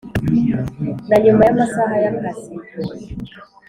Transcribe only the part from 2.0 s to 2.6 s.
y akazi